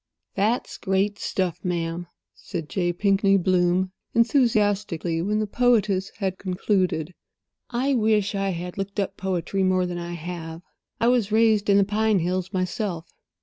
[0.33, 2.91] "That's great stuff, ma'am," said J.
[2.91, 7.13] Pinkney Bloom, enthusiastically, when the poetess had concluded.
[7.69, 10.63] "I wish I had looked up poetry more than I have.
[10.99, 13.13] I was raised in the pine hills myself."